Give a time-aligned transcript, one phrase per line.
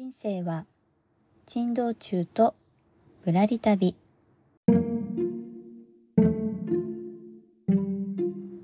[0.00, 0.64] 人生は
[1.44, 2.54] 珍道中と
[3.24, 3.96] ぶらり旅。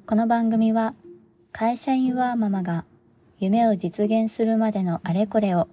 [0.07, 0.95] この番組は
[1.51, 2.85] 会社員ワーママが
[3.41, 5.67] 夢を実現するまでのあれこれを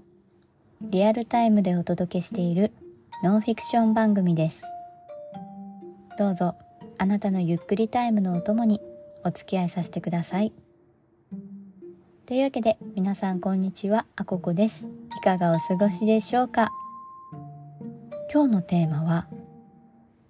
[0.81, 2.71] リアルタイムでお届けしている
[3.23, 4.63] ノンフィクション番組です。
[6.17, 6.55] どうぞ
[6.97, 8.81] あなたのゆっくりタイムのお供に
[9.23, 10.53] お付き合いさせてください。
[12.31, 14.87] というわけで皆さんこんにちはあここです。
[15.17, 16.71] いかがお過ごしでしょうか？
[18.33, 19.27] 今日のテーマは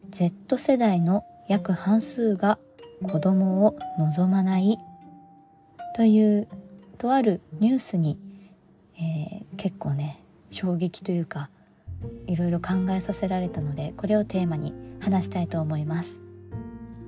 [0.10, 2.58] Z 世代の約半数が
[3.04, 4.80] 子供を望まない
[5.96, 6.48] という
[6.98, 8.18] とあるニュースに、
[8.98, 11.52] えー、結構ね衝撃というか
[12.26, 16.20] いろいろ考えさせられたのでこれをテーマに話したいと思います、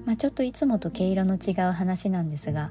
[0.06, 2.70] まあ、ちょっといつもと毛色の違う話なんですが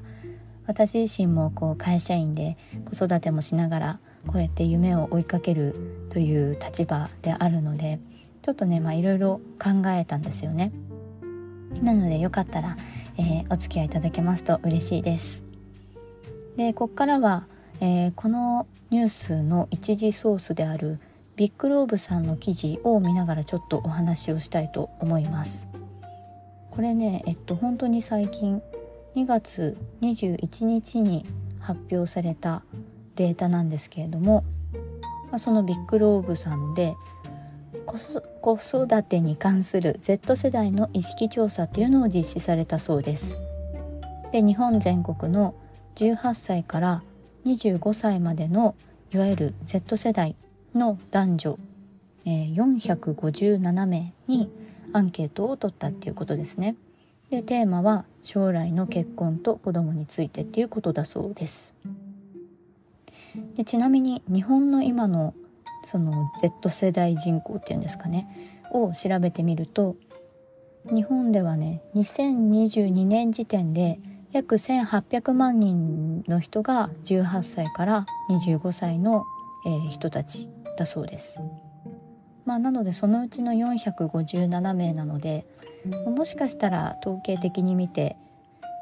[0.65, 2.57] 私自身もこう会社員で
[2.89, 5.75] 子育てもしながらこうやって夢を追いかける
[6.09, 7.99] という立場であるので
[8.41, 10.71] ちょっとねいろいろ考えたんですよね。
[11.81, 12.77] なのでよかったら、
[13.17, 15.43] えー、お付き合いいただけますと嬉しいです。
[16.55, 17.47] でここからは、
[17.79, 20.99] えー、このニュースの一次ソースである
[21.35, 25.67] ビッグローブさんの記事を見ながらちょっとお話をしたいと思います。
[26.69, 28.61] これねえっと本当に最近
[29.15, 31.25] 2月21日に
[31.59, 32.63] 発表された
[33.15, 34.43] データなんですけれども、
[35.29, 36.95] まあ、そのビッグローブさんで
[38.41, 43.41] 子育てに関する Z 世代の意識調査というのを実施されたそうです。
[44.31, 45.53] で日本全国の
[45.95, 47.03] 18歳から
[47.45, 48.75] 25歳までの
[49.11, 50.35] いわゆる Z 世代
[50.73, 51.59] の男女、
[52.25, 54.49] えー、457名に
[54.91, 56.75] アンケートを取ったっていうことですね。
[57.33, 61.73] でテーマは将来の結婚と子供についてっていうことだそうです。
[63.55, 65.33] でちなみに日本の今の
[65.83, 69.95] その Z 世代人口っていうんですかねを調べてみると
[70.85, 73.99] 日本ではね2022年時点で
[74.31, 79.25] 約1800万人の人が18歳から25歳の、
[79.65, 81.41] えー、人たちだそうです。
[82.45, 85.47] まあ、なのでそのうちの457名なので
[86.05, 88.15] もしかしたら統計的に見て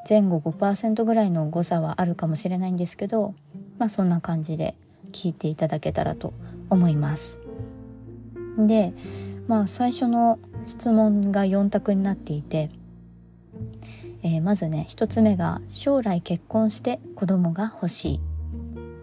[0.10, 3.34] 前後5%ぐらいの誤差はあるかもしれないんですけど
[3.78, 4.76] まあそんな感じで
[5.12, 6.34] 聞いていただけたらと
[6.70, 7.40] 思います。
[8.58, 8.94] で
[9.48, 12.70] まあ最初の質問が4択になっていて、
[14.24, 18.20] えー、まずね1つ目が将来結婚して子供が欲しい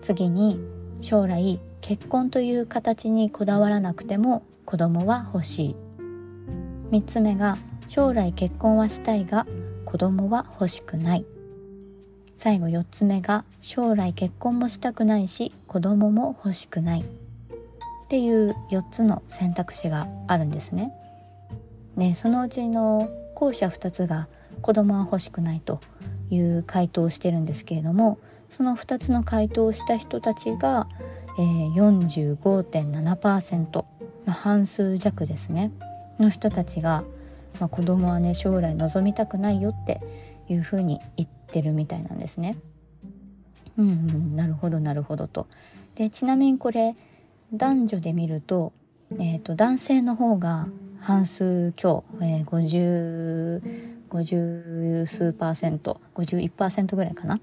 [0.00, 0.60] 次に
[1.00, 5.76] 将来結婚という形にこだわらなくても子供は欲しい
[6.90, 7.58] 3つ目が
[7.88, 9.46] 将来結婚はしたいが
[9.84, 11.24] 子供は欲しくない。
[12.36, 17.00] 最後4つ目が将来結婚もしたくないし子供も欲しくない。
[17.00, 17.04] っ
[18.08, 20.92] ていう4つの選択肢があるんですね。
[21.96, 24.28] でそのうちの後者2つが
[24.60, 25.80] 子供は欲しくないと
[26.30, 28.18] いう回答をしてるんですけれども
[28.48, 30.88] その2つの回答をした人たちが、
[31.38, 33.84] え、45.7%、
[34.26, 35.70] ま、半数弱ですね。
[36.18, 37.04] の人たちが
[37.60, 40.00] まあ、子供はね将来望みたくないよって
[40.48, 42.58] いうふうに言ってるみたいなんですね。
[43.76, 45.46] うんうん、なるほどなるほどと。
[45.94, 46.96] でちなみにこれ
[47.52, 48.72] 男女で見ると,、
[49.12, 50.68] えーと、男性の方が
[51.00, 53.62] 半数強、えー、50,
[54.10, 57.40] 50数パーセント51%ぐらいかな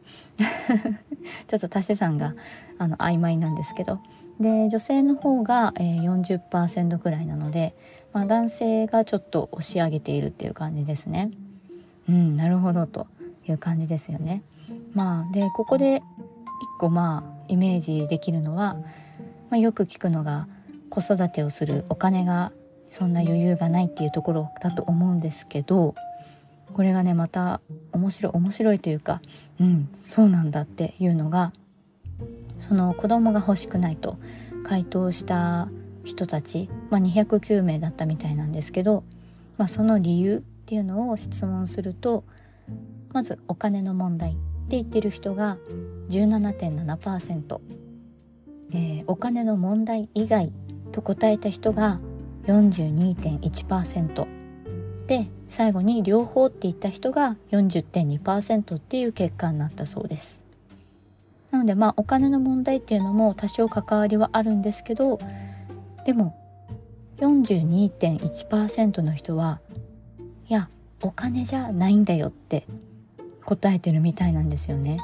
[1.47, 2.35] ちょっと足し算が
[2.77, 3.99] あの曖昧なんですけど
[4.39, 6.03] で女性の方が、えー、
[6.49, 7.73] 40%ぐらいなので、
[8.15, 11.31] まあ、男性がちょっと押し上げているっていう感じですね。
[12.07, 13.07] うんなるほどと
[13.45, 14.41] いう感じですよね。
[14.93, 16.01] まあでここで一
[16.79, 18.75] 個まあイメージできるのは、
[19.49, 20.47] まあ、よく聞くのが
[20.89, 22.53] 子育てをするお金が
[22.89, 25.93] そんな余裕がないっていうところだと思うんですけど
[26.73, 27.59] これがねまた
[27.91, 29.21] 面白い面白いというか
[29.59, 31.51] うんそうなんだっていうのが
[32.59, 34.17] その子供が欲しくないと
[34.63, 35.67] 回答した
[36.05, 39.03] 人たち、まあ、209名だったみたいなんですけど、
[39.57, 42.23] まあ、その理由っていうのを質問すると
[43.11, 44.39] まずお金の問題って
[44.77, 45.57] 言ってる人が
[46.09, 47.59] 17.7%、
[48.71, 50.51] えー、お金の問題以外
[50.91, 51.99] と答えた人が
[52.45, 54.27] 42.1%
[55.07, 60.43] で最後に両方って言った人が40.2%っていう結果になったそうです。
[61.51, 65.19] なのでまあお金の問題っていうのも多少関わりはあるんですけど
[66.05, 66.35] でも
[67.17, 69.59] 42.1%の人は
[70.47, 70.69] いや
[71.01, 72.65] お金じゃないんだよって
[73.43, 74.99] 答えてるみたいなんですよね。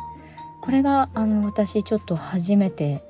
[0.62, 3.04] これがあの私ちょっと初めて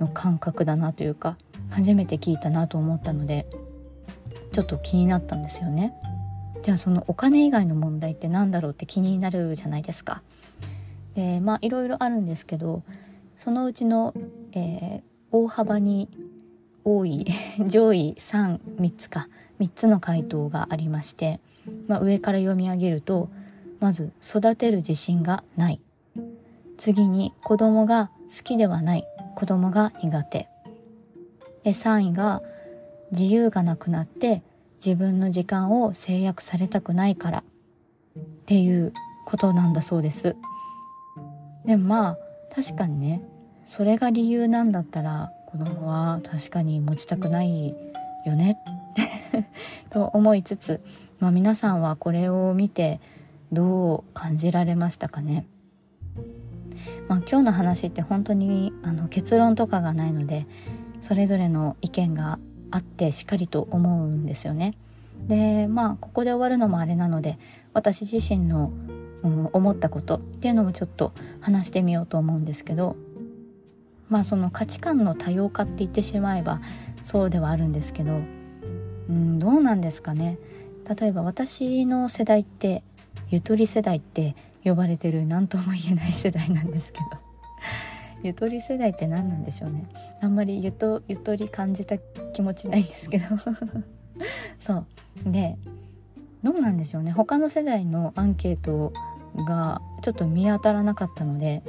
[0.00, 1.36] の感覚だなというか
[1.70, 3.46] 初めて聞いたなと思ったので
[4.52, 5.94] ちょっと気になったんですよね。
[6.62, 10.22] じゃあそのお金以外の問題って何だろうって気になるじゃないですか。
[11.14, 12.82] でまあいろいろあるんですけど
[13.36, 14.12] そのうちの、
[14.52, 16.08] えー、大幅に
[16.84, 17.26] 多い
[17.66, 19.28] 上位33つか。
[19.60, 21.38] 3つの回答がありまして、
[21.86, 23.28] まあ、上から読み上げると
[23.78, 25.80] まず育てる自信がない。
[26.76, 29.06] 次に子供が好きではない。
[29.36, 30.48] 子供が苦手。
[31.62, 32.42] で3位が
[33.10, 34.42] 自由がなくなって
[34.84, 37.44] 自分の時間を制約されたくないから。
[38.18, 38.92] っていう
[39.26, 40.36] ことなんだそうです。
[41.64, 42.18] でもまあ
[42.54, 43.22] 確かにね
[43.64, 47.74] それが理由なんだったら子供は確かに持ちたくない
[48.24, 48.58] よね
[49.90, 50.80] と思いつつ、
[51.18, 53.00] まあ、皆さんはこれを見て
[53.50, 55.44] どう感じられましたかね、
[57.08, 60.46] まあ、今日の話って本当にあの結論とかがないので
[61.00, 62.38] それぞれの意見が
[62.70, 64.74] あってしっかりと思うんですよね。
[65.26, 67.38] でまあここで終わるのもあれなので
[67.72, 68.72] 私自身の、
[69.22, 72.96] うん、思ったことっていうのもちょっと話してみようと思うんですけど
[74.10, 76.60] まあその価値観の多様化って言ってしまえば
[77.02, 78.20] そうではあるんですけど、
[79.08, 80.38] うん、どうなんですかね。
[81.00, 82.82] 例えば私の世代って
[83.30, 84.34] ゆとり世代って
[84.64, 87.04] 呼ばれてる何とも言えない世代なんですけど。
[88.22, 89.84] ゆとり世代って何なんでしょうね。
[90.20, 91.96] あんまりゆとゆとり感じた
[92.32, 93.26] 気持ちないんですけど。
[94.58, 94.86] そう。
[95.26, 95.56] で
[96.42, 97.12] どうなんでしょうね。
[97.12, 98.92] 他の世代のアンケート
[99.36, 101.62] がちょっと見当たらなかったので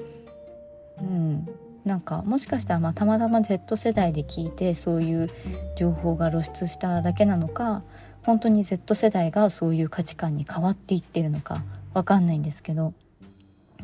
[0.99, 1.47] うん。
[1.85, 5.29] なんかもしかしたらまあたまたま Z 世代で聞いてそういう
[5.75, 7.83] 情報が露出しただけなのか
[8.23, 11.63] 本当に Z 世代がそういう価値観に変わっていってるのか
[11.93, 12.93] わかんないんですけど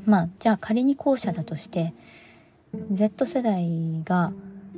[0.06, 1.94] まあじゃあ仮に後者だとして
[2.92, 3.68] Z 世代
[4.04, 4.32] が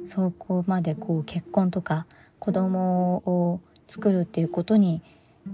[0.05, 2.05] そこまでこう結婚とか
[2.39, 5.01] 子供を作るっていうことに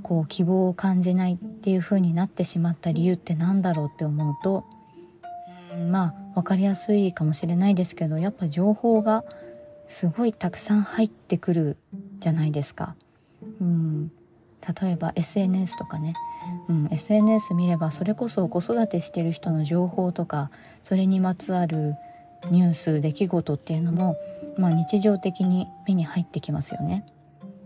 [0.04, 4.66] こう希望を感じないっていう風になってしまった理由って何だろうって思うと
[5.74, 9.24] うんまあ分かりやすいかもしれないですけどやっぱ情報が
[9.88, 11.78] すごいたくさん入ってくる
[12.20, 12.96] じゃないですか。
[13.62, 14.12] うん、
[14.82, 16.14] 例えば SNS とかね、
[16.68, 20.50] うん、SNS 見ればそれこそ子育てしてる人の情報とか
[20.84, 21.96] それにまつわる
[22.50, 24.18] ニュース出来事っていうのも、
[24.58, 27.06] まあ、日常的に目に入ってきますよね。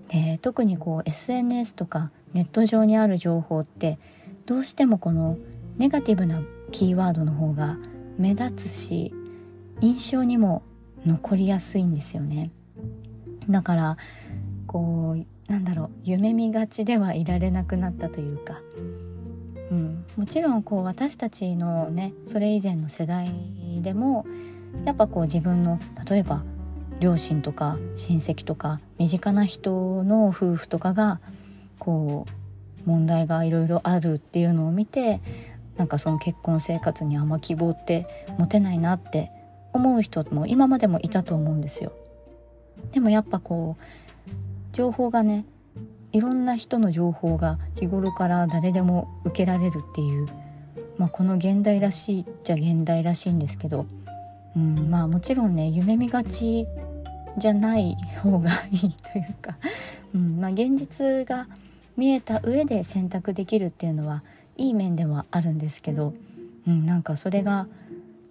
[0.09, 3.97] で特にこう SNS とかネット上にある情報って
[4.45, 5.37] どうしてもこの
[5.77, 6.41] ネガティブな
[6.71, 7.77] キーワードの方が
[8.19, 9.13] 目立つし
[9.81, 10.61] 印象にも
[11.05, 12.51] 残りやすいんですよね。
[13.49, 13.97] だから
[14.67, 18.61] こうなんだろう夢見がちではいられなくなったというか、
[19.71, 23.31] うん、もちろんこう私たちのねそれ以前の世代
[23.81, 24.27] でも
[24.85, 26.43] やっぱこう自分の例えば
[26.99, 31.19] 両親とか親戚とか身近な人の夫婦とかが
[31.79, 32.25] こ
[32.85, 35.21] う問題がいろいろあるっていうのを見て
[35.79, 38.05] なんかその結婚生活にあんま希望って
[38.37, 39.31] 持てないなって
[39.71, 41.93] 思う人も今までもいたと思うんですよ。
[42.91, 44.31] でもやっぱこう
[44.73, 45.45] 情報がね
[46.11, 50.27] いろんな人の情報が日頃から誰でも受けられるっていう、
[50.97, 53.85] まあ、この現代らしいっちゃ現代らしいんですけど、
[54.57, 56.67] うん、まあもちろんね夢見がち
[57.37, 59.55] じゃない方がいいというか、
[60.13, 61.47] うんまあ、現実が
[61.95, 64.23] 見えた上で選択できるっていうのは
[64.59, 66.13] いい面ではあるんですけど、
[66.67, 67.67] うん、なんかそれが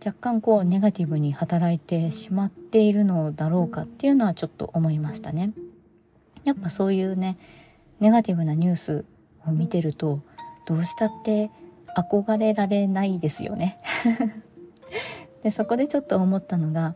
[0.05, 5.53] 若干こうネガティブに働いてしまっているのだろうかっていうのはちょっと思いましたね。
[6.45, 7.37] やっぱそういうね
[8.01, 9.05] ネガティブなニュース
[9.47, 10.21] を見てると
[10.67, 11.51] どうしたって
[11.97, 13.79] 憧れられないですよね
[15.43, 16.95] でそこでちょっと思ったのが、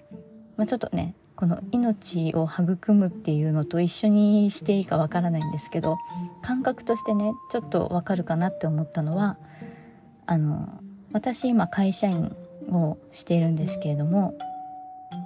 [0.56, 5.98] まあ、ちょっとねこの命を育むっていうのと一緒にしていいかわからないんですけど
[6.40, 9.36] 感覚としてねちょっとわかるかなって思ったのは
[10.26, 10.68] あの
[11.12, 12.36] 私今会社員
[12.70, 14.38] をしているんですけれども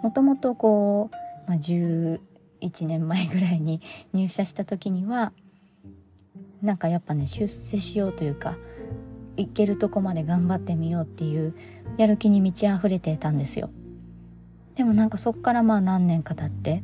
[0.03, 2.19] もともとこう、まあ、11
[2.87, 3.83] 年前ぐらいに
[4.15, 5.35] 入社した時には
[6.63, 8.57] なんかやっぱね出世しようというか
[9.37, 11.55] 行けるとこまで頑張ってみようっていう
[11.99, 13.69] やる気に満ち溢れてたんですよ。
[14.77, 16.83] でもなんかそっからまあ何年か経って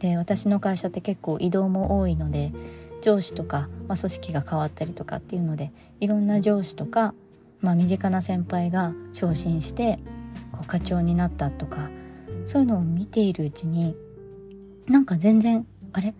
[0.00, 2.52] で私の会社って結構移動も多いので
[3.00, 7.14] 上司とか、まあ、組織が変わったりとかっていうのでいろんな上司とか、
[7.60, 9.98] まあ、身近な先輩が昇進して
[10.52, 11.88] こう課長になったとか
[12.44, 13.96] そういうのを見ているうちに
[14.88, 16.14] なんか全然あれ？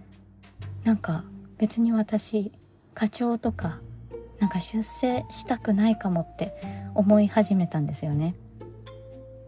[0.85, 1.25] なんか
[1.59, 2.52] 別に私
[2.94, 3.80] 課長とか
[4.38, 6.54] なんか出世したくないかもって
[6.94, 8.35] 思い始めたんですよね。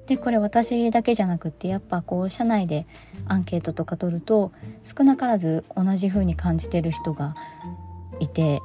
[0.06, 2.87] でこれ私だけじゃなくってやっぱこう社内で
[3.26, 7.34] アンケートとか取ると少なからず同じ風に感じてる人が
[8.20, 8.61] いて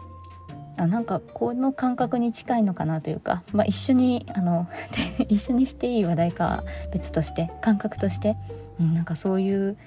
[0.75, 4.67] あなんかこの感覚に近いのかなというか、まあ、一緒にあの
[5.27, 8.37] 一緒にしていい話題かは別として感覚として、
[8.79, 9.77] うん、なんかそういう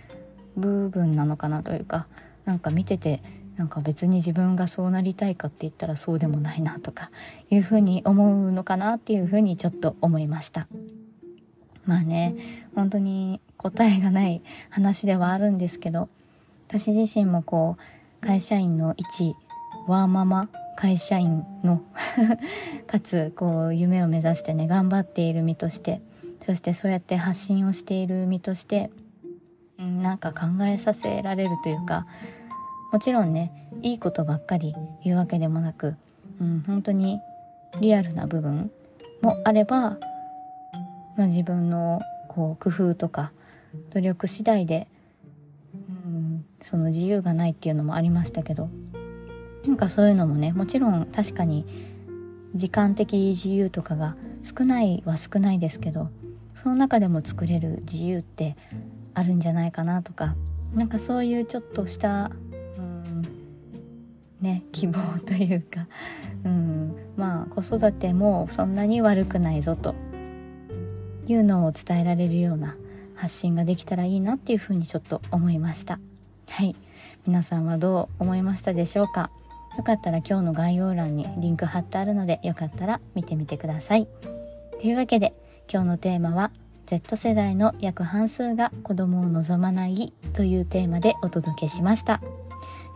[0.57, 2.07] 部分なのかなというか
[2.45, 3.23] なんか見てて
[3.57, 7.11] なんか別に自分がそうなりたいかって言ったらそうでもないなとか
[7.51, 10.69] いうふうに思うのかなっていうふうにちょっと思いました。
[11.87, 12.35] まあね
[12.75, 16.09] 本当に答えがない話ではあるんですけど
[16.69, 19.35] 私自身もこう会社員の一
[19.87, 21.83] ワーママ会社員の
[22.87, 26.01] かつこう夢を目指してね頑張っている身として
[26.41, 28.91] そしてそうやって発信をしている身として
[29.79, 32.07] なんか考えさせられるというか
[32.93, 34.75] もちろんねいいことばっかり
[35.05, 35.97] 言うわけでもなく、
[36.41, 37.21] うん、本当に
[37.81, 38.71] リアルな部分
[39.23, 39.99] もあれば、
[41.17, 43.33] まあ、自分のこう工夫とか
[43.91, 44.89] 努力次第で、
[45.75, 48.71] うん、その自由がないっていうのもありましたけど
[49.67, 51.67] なんかそういうのもねもちろん確かに
[52.55, 56.11] 時間的自由とかが少ないは少ないですけど
[56.53, 58.57] その中でも作れる自由って
[59.15, 60.35] あるんじゃないかなとか
[60.75, 62.31] なんかそういうちょっとした
[62.79, 63.23] うん
[64.41, 65.87] ね希望というか
[66.45, 69.95] うんまあ子育てもそんなに悪くないぞと。
[71.27, 72.77] いうのを伝えられるような
[73.15, 75.99] 発信ができたらいいなっていうふうにちょっと思いました。
[76.51, 76.75] はい。
[77.27, 79.31] 皆さんはどう思いましたでしょうか？
[79.77, 84.09] よかったら今日の概要欄にリンク貼ってあるのでよかったら見てみてください。
[84.81, 85.33] というわけで
[85.73, 86.51] 今日のテーマは
[86.87, 92.21] Z 世代の約半数が子供を望まないというテーマでお届けしました、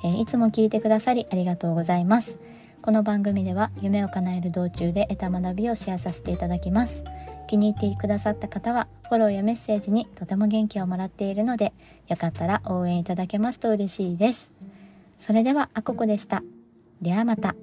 [0.04, 2.38] えー、いつも聞いてくださりありがとうございます。
[2.83, 7.04] この番組では夢を叶える道中で得た学びをシェアさせていただきます。
[7.47, 11.73] 気に入ってくださった方はフォローやメッセージにとても元気をもらっているので
[12.09, 14.53] よかったら応援いただけますと嬉しいです
[15.19, 16.43] それではあここでした
[17.00, 17.55] ではまた。